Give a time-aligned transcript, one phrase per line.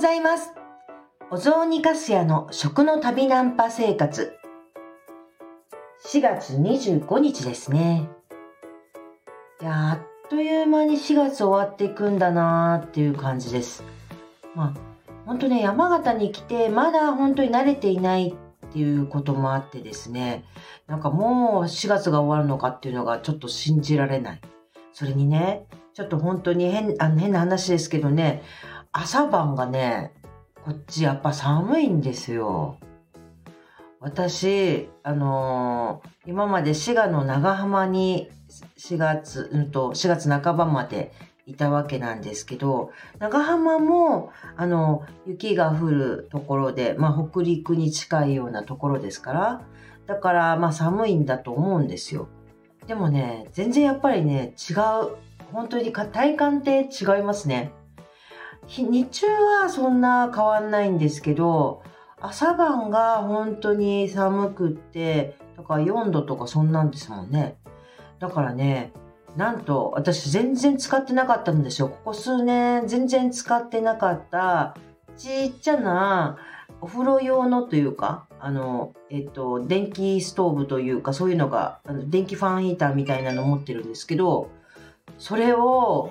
[0.00, 0.54] ございます。
[1.30, 4.32] お雑煮かすやの食の旅ナンパ生活。
[6.06, 8.08] 4月25日ですね。
[9.60, 13.84] いやあっという間に4月終わっていくんだなーっていう感じです。
[14.54, 14.74] まあ、
[15.26, 20.46] 本当ね、山形に来て、まだ本当に慣れていないっていうこともあってですね、
[20.86, 24.40] なんかもう4月が終わるのかっていうのがちょっと信じられない。
[24.94, 28.42] それにね、ちょっと本当に変あの変な話ですけどね、
[28.92, 30.12] 朝晩がね、
[30.64, 32.78] こっちやっぱ寒いんですよ。
[34.00, 38.30] 私、あのー、今まで滋賀の長浜に
[38.78, 41.12] 4月、うんと、4月半ばまで
[41.46, 42.90] いたわけなんですけど、
[43.20, 49.62] 長浜も、あの、雪が降るところで、まあ、北陸に近いようなところですから、
[50.08, 52.28] だから、まあ、寒いんだと思うんですよ。
[52.88, 55.16] でもね、全然やっぱりね、違う。
[55.52, 57.72] 本当に体感って違いますね。
[58.78, 61.82] 日中はそんな変わんないんですけど、
[62.20, 67.56] 朝晩が本当に寒くって、だから4度とかそんなんですもんね。
[68.20, 68.92] だからね、
[69.36, 71.88] なんと私全然使ってなかったんですよ。
[71.88, 74.76] ここ数年全然使ってなかった
[75.16, 76.38] ちっちゃな
[76.80, 84.48] お風呂用のというか、あの、えっと、電気ストーブというかそういうのが、電気ファンヒーターみたいなの持ってるんですけど、
[85.18, 86.10] それを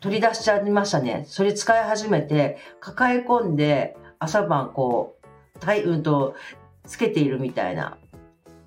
[0.00, 1.24] 取り出しちゃいましたね。
[1.28, 5.16] それ使い始めて、抱え込んで朝晩こ
[5.56, 6.34] う、体運と
[6.84, 7.98] つけているみたいな。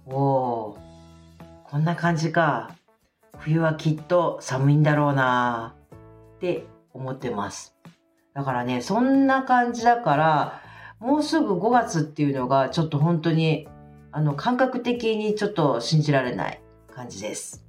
[0.05, 0.77] おお
[1.65, 2.71] こんな感じか。
[3.37, 5.75] 冬はきっと寒いんだろうな
[6.35, 7.75] って思ってます。
[8.33, 10.61] だからね、そんな感じだから、
[10.99, 13.67] もうすぐ5月っていうのがちょっと本当に、
[14.11, 16.61] あの、感覚的にちょっと信じられない
[16.93, 17.65] 感じです。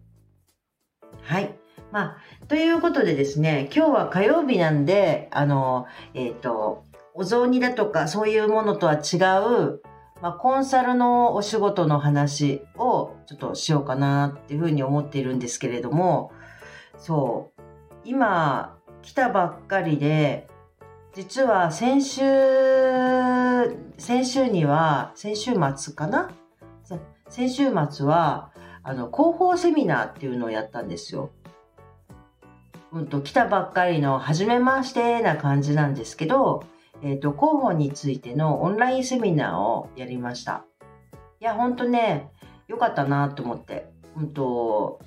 [1.22, 1.61] はい。
[1.92, 9.82] まあ、ということでですね、今日は火曜日なんで、あの、えっ、ー、と、お雑煮だとかそういうものとは違う、
[10.22, 16.32] まあ、コンサルのお仕事の話をちょっとしようかなっていうふうに思っているんですけれども、
[16.96, 17.60] そう、
[18.04, 20.48] 今来たばっかりで、
[21.14, 22.22] 実は先週、
[23.98, 26.30] 先週には、先週末かな？
[27.28, 28.50] 先週末は、
[28.82, 31.30] あの、広報セミナーっていうのをやったんですよ。
[32.92, 36.64] うんと、来たばっかりの初めましてな感じなんですけど、
[37.02, 40.64] えっ、ー、と、広報についてのオンラインセミナーをやりました。
[41.40, 42.30] いや、ほんとね、
[42.68, 43.90] 良かったなと思って。
[44.16, 45.00] うんと、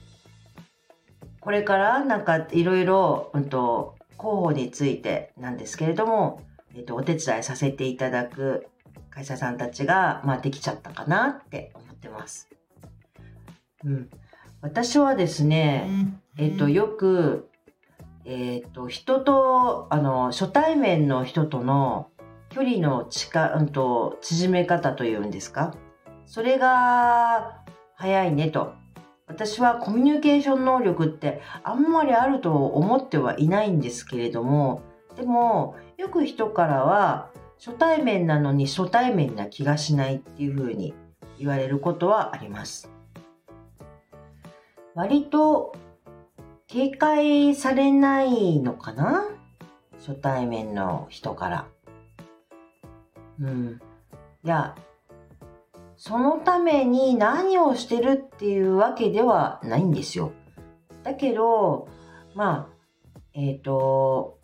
[1.40, 6.42] これからなんかいろいろ、うんと、広報についてなんですけれども、
[6.74, 8.68] えっ、ー、と、お手伝いさせていただく
[9.12, 12.50] 会社さんたちが、まあ、できちゃったかなって思ってます。
[13.84, 14.10] うん。
[14.62, 15.88] 私はですね、
[16.38, 17.50] えっ、ー、と、よく、
[18.26, 22.10] えっ、と、人と、あの、初対面の人との
[22.50, 25.76] 距離の近、うんと、縮め方というんですか？
[26.26, 27.62] それが
[27.94, 28.74] 早いねと。
[29.28, 34.82] 私はコミュニケーション能力ってあんまりあると思ってはいないんですけれども、
[35.16, 40.94] でも、よく人からは、初対面なのに初対面な気がしないっていうふうに
[41.40, 42.92] 言われることはあります。
[44.94, 45.74] 割と
[46.68, 49.26] 警戒されないのかな？
[50.00, 51.68] 初対面の人から。
[53.40, 53.82] うん。
[54.44, 54.76] いや、
[55.96, 60.32] そのために何をしてるっていうわけではないんですよ。
[61.04, 61.88] だけど、
[62.34, 62.74] まあ、
[63.34, 64.40] えっ、ー、と、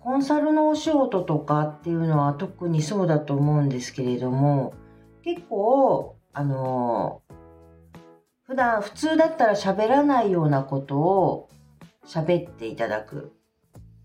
[0.00, 4.72] コンサルのお仕事とかっていうのは特にそうだと思うんですけれども、
[5.22, 7.20] 結構、あの、
[8.44, 11.45] 普段普通だったら喋らないようなことを
[12.06, 13.32] 喋っていただく。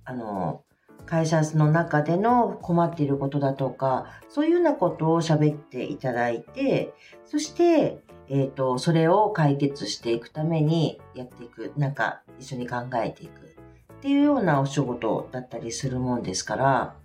[0.04, 0.64] あの、
[1.06, 6.94] 会社の中での困っていることだとか、そういうようなことを喋っていただいて、
[7.26, 16.96] そして、えっ、ー、と、それを解決していくためにやっていく、なんか一緒に考えていくっていうようなお仕事だったりするもんですから、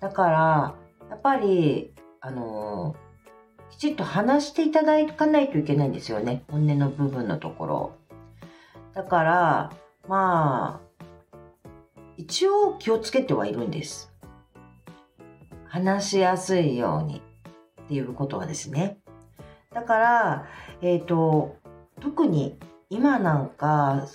[0.00, 0.74] だから、
[1.10, 2.96] やっぱり、あの、
[3.70, 6.42] きちっと話していただかないといけないんですよね。
[6.50, 7.92] 本音の部分のところ。
[8.94, 9.72] だから、
[10.08, 10.88] まあ、
[12.16, 14.12] 一応気をつけてはいるんです。
[15.66, 17.22] 話しやすいように
[17.84, 18.98] っていうことはですね。
[19.72, 20.46] だから、
[20.80, 21.56] えっ、ー、と、
[22.00, 22.58] 特に
[22.88, 24.06] 今なんか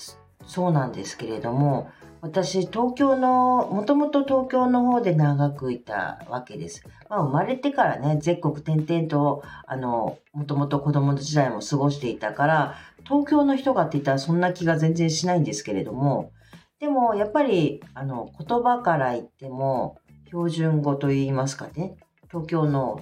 [0.48, 1.92] そうなんですけれども、
[2.24, 6.82] 私、東京の、もともと東京の方で長くいたわけです。
[7.10, 12.76] まあ、生まれてからね、全国転々と、あの、もともと子供の時代も過ごしていたから、
[13.06, 16.32] 東京の人がって言ったらそんな気が全然しないんですけれども、
[16.80, 19.98] でもやっぱりあの言葉から言っても
[20.28, 21.96] 標準語といいますかね、
[22.30, 23.02] 東京の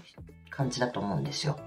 [0.49, 1.57] 感じだと思うんですよ。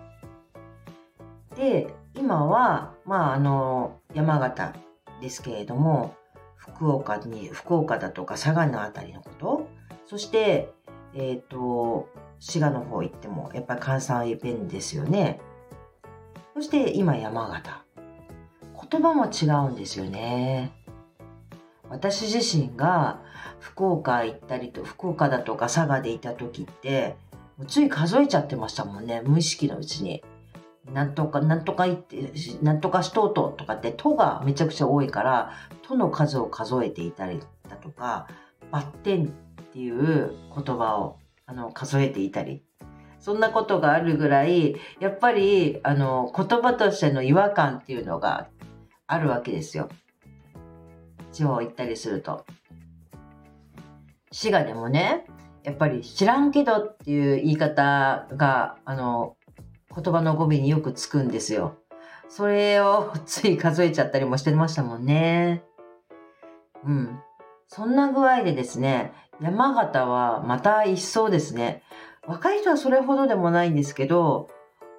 [1.56, 4.74] で、今は、まあ、あの、山形
[5.20, 6.14] ですけれども、
[6.56, 9.68] 福岡に、福岡だとか佐賀のあたりのこと、
[10.06, 10.72] そして、
[11.14, 12.08] えっ、ー、と、
[12.38, 15.40] 滋賀の方行っても、やっぱり関西弁ですよね。
[16.54, 17.83] そして今山形。
[18.90, 20.72] 言葉も違うんですよね。
[21.88, 23.20] 私自身が
[23.60, 27.16] 福岡行ったりと、福岡だとか佐賀でいた時って、
[27.68, 29.22] つい数えちゃってましたもんね。
[29.24, 30.22] 無意識のうちに。
[30.92, 32.32] なんとか、なんとか言って、
[32.62, 35.52] なんとかしとうととかって、とがめちゃくちゃ多いから、
[35.82, 38.28] との数を数えていたりだとか、
[38.70, 39.28] バッテンっ
[39.72, 42.62] ていう言葉をあの数えていたり、
[43.18, 48.48] そんなことがあるぐらい、やっぱりあの言葉としての違和感っていうのが
[49.06, 49.88] あるわけですよ。
[51.32, 52.44] 地方行ったりすると。
[54.30, 55.26] 滋賀でもね、
[55.62, 59.36] やっぱり知らんけどっていう言い方が、あの、
[59.94, 61.76] 言葉の語尾によくつくんですよ。
[62.28, 65.62] それをつい数えちゃったりもしてましたもんね。
[66.84, 67.20] うん。
[67.68, 71.82] そんな具合でですね、山形はまた一層ですね。
[72.26, 74.48] 若い人はそれほどでもないんですけど、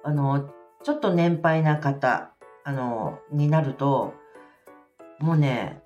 [0.02, 0.50] あの、
[0.82, 2.35] ちょっと年配な方、
[2.66, 4.14] あの、になると、
[5.20, 5.80] もうね、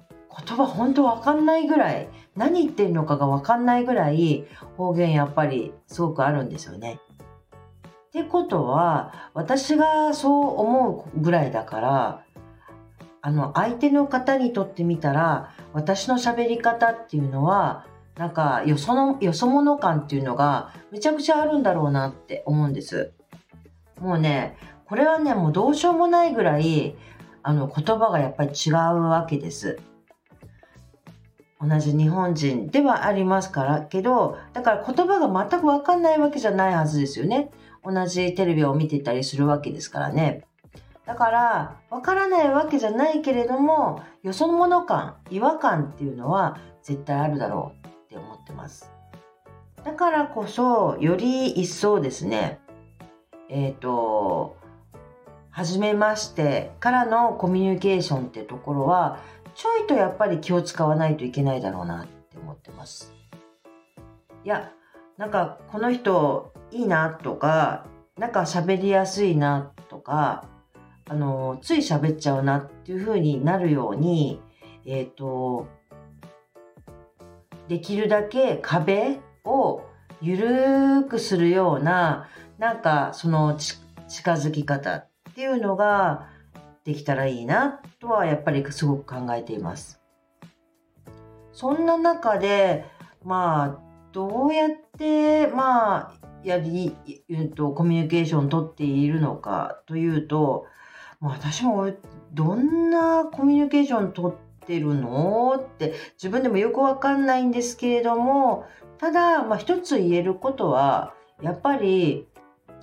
[0.46, 4.46] 言葉本当わかんないぐらい、何言ってるのかがわかんないぐらい
[4.78, 6.98] 方言やっぱりすごくあるんですよね。
[8.08, 12.24] ってことは、私がそう思うぐらいだから、
[13.20, 17.84] あの、相手の方にとってみたら、私の喋り方っていうのは、
[18.16, 23.12] なんか、よその、よそ者感っていうのがめちゃくちゃあるんだろうなって思うんです。
[24.00, 24.56] もうね、
[24.90, 26.96] これはね、もうどうしようもないぐらい、
[27.44, 29.78] あの、言葉がやっぱり違うわけです。
[31.60, 37.52] 同じ日本人ではありますからけど、だから言葉が全くわかんないわけじゃないはずですよね。
[37.84, 40.44] 同じテレビを見てたりするわけですからね。
[41.06, 48.90] だから、わからないわけじゃないけれども、よそ者感、違和感っていうのは絶対あるだろうって思ってます。
[49.84, 52.58] だからこそ、より一層ですね、
[53.48, 54.58] えっ、ー、と、
[55.50, 59.20] 初めましてからのコミュニケーションってところは、
[59.55, 63.12] ちょいとやっぱり気を使わないといけないだろうなって思ってます。
[64.44, 64.73] いや、
[65.19, 67.87] なんかこの人いいなとか、
[68.17, 70.47] なんか喋りやすいなとか、
[71.08, 74.41] あの、つい喋っちゃうなっていう風になるように、
[74.87, 75.67] えっ、ー、と、
[77.69, 79.82] できるだけ壁を
[80.20, 85.06] ゆるーくするような、なんかその近づき方
[85.40, 86.28] っていうのが
[86.84, 89.98] できたらいいなとはやっぱりすごく考えています。
[91.52, 92.84] そんな中で、
[93.25, 93.78] まあ、
[94.12, 96.12] どうやって、まあ、
[96.44, 96.94] やり、
[97.31, 100.66] うんと、コミュニケーションをとっているのかというと、
[101.22, 101.90] 私も
[102.34, 108.66] どんなコミュニケーションとってるのって自分でもよくわかんないんですけれども、
[108.98, 112.28] ただ、まあ一つ言えることは、やっぱり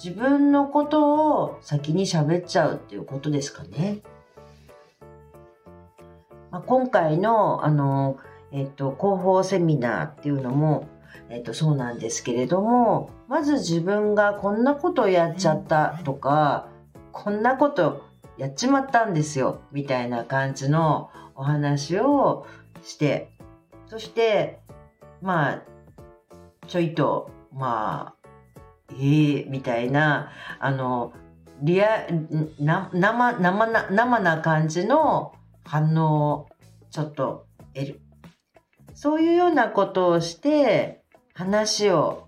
[0.04, 4.00] 自分のことを先に喋っちゃうっていうことですかね。
[6.52, 8.18] まあ、今回の、あの、
[8.52, 10.88] えっと、広報セミナーっていうのも、
[11.30, 16.70] えっと、そうなんですけれども、まず自分がこんなことやっちゃったとか、
[17.12, 18.04] こんなこと
[18.38, 22.46] やっちまったんですよ、みたいな感じのお話を
[22.84, 23.32] して、
[23.88, 24.60] そして、
[25.22, 25.62] まあ、
[26.68, 28.17] ちょいと、まあ、
[28.94, 31.14] ええー、みたいな、あの、
[31.62, 32.08] リア、
[32.60, 35.34] な、生、生な、生な感じの
[35.66, 36.48] 反応を
[36.92, 38.02] ちょっと得る。
[38.94, 41.04] そういうようなことをして、
[41.34, 42.28] 話を、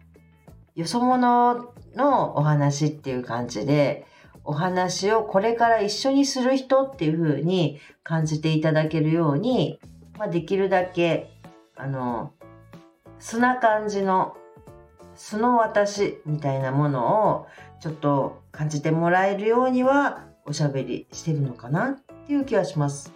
[0.75, 4.05] よそ者のお話っていう感じで、
[4.43, 9.79] お話をこれから一緒にする人っていう風に感じていただけるように、
[10.17, 11.29] まあ、できるだけ、
[11.75, 12.33] あの、
[13.19, 14.35] 素な感じの、
[15.19, 17.47] 素の私みたいなものを
[17.81, 23.13] ちょっと感じてもらえるようにはおしゃべりしてるのかなっていう気はします。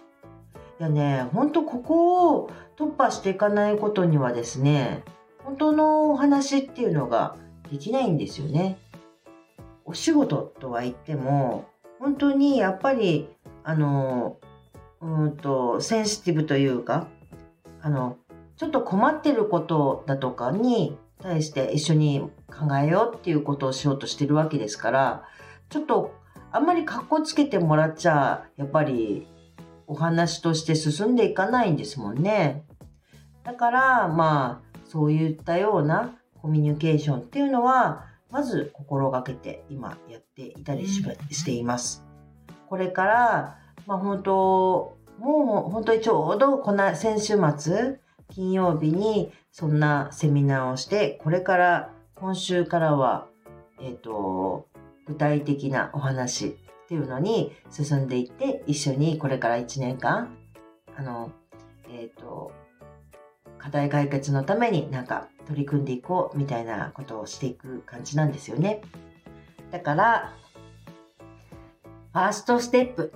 [0.78, 5.02] いやね、ほんとここを突破していかないことにはですね、
[5.44, 7.36] 本当のお話っていうのが
[7.70, 8.76] できないんですよね。
[9.86, 11.64] お仕事とは言っても、
[12.00, 13.30] 本当にやっぱり、
[13.62, 14.36] あの、
[15.00, 17.08] うんと、センシティブというか、
[17.80, 18.18] あの、
[18.56, 25.24] ちょっと困ってることだとかに対して一緒に考えようっていうことをしようとしてるわけですから、
[25.68, 26.14] ちょっと
[26.52, 29.26] あんまり格好つけてもらっちゃ、やっぱり
[29.86, 32.64] お話として進んでいかないんですもんね。
[33.42, 42.04] だから、まあ、そういったようなコミュニケーションっていうのは、まず心がけて今やっていたりし,、しています。
[42.68, 53.28] これから、まあ本当、もう本当にちょうどこの先週末、金曜日にそんなセミナーをして、これから今週からは、
[53.80, 54.66] えっ、ー、と、
[55.06, 56.50] 具体的なお話っ
[56.88, 60.36] ていうのに進んでいって、一緒にこれから1年間、
[60.96, 61.30] あの、
[61.88, 62.50] えっ、ー、と、
[63.56, 68.82] 課題解決のためになんか取り組んでいこうみたいなことをしていく感じなんですよね。
[69.70, 70.32] だから、
[72.12, 73.12] ファーストステップ。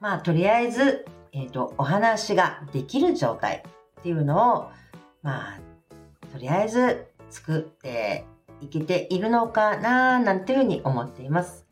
[0.00, 3.62] まあ、とりあえず、えっ、ー、と、お話ができる状態
[4.00, 4.70] っていうのを、
[5.22, 5.65] まあ、
[6.36, 8.26] とりあえず作って
[8.60, 11.64] いけているのかななんていうふうに思っています。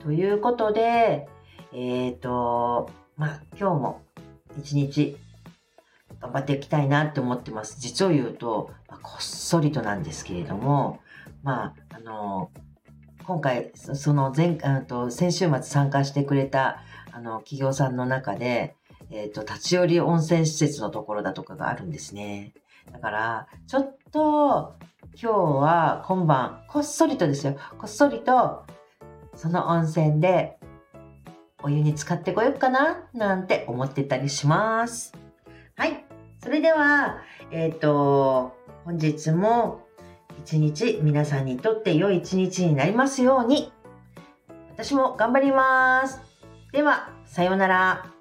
[0.00, 1.26] ということで、
[1.72, 4.02] えっ、ー、と、まあ、今日も
[4.56, 5.16] 一日
[6.20, 7.80] 頑張っていきたいなって思ってます。
[7.80, 11.00] 実を言うと、まあ、こっそりとなんですけれども、
[11.42, 12.52] まあ、あの、
[13.26, 18.76] 今回、その前、あと先週末参加してくれた、あの、企業さんの中で、
[19.10, 22.54] えっ、ー、と、立ち寄り温泉施設のところだとかがあるんですね。
[22.92, 24.76] だから、ちょっと、
[25.20, 28.64] 今日は今晩、こっそりとですよ、こっそりと、
[29.34, 30.58] その温泉で、
[31.62, 35.12] お湯に浸かってこようかな、なんて思ってたりします。
[35.76, 36.04] はい。
[36.40, 37.18] それでは、
[37.50, 39.80] えっ、ー、と、本日も
[40.40, 43.72] 一日皆さんにとって良い一日になりますように、
[44.70, 46.20] 私も頑張ります。
[46.72, 48.17] では、さようなら。